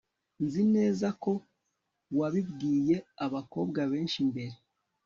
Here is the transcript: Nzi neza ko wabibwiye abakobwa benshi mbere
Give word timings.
Nzi 0.43 0.61
neza 0.75 1.07
ko 1.23 1.31
wabibwiye 2.17 2.95
abakobwa 3.25 3.79
benshi 3.91 4.19
mbere 4.29 4.55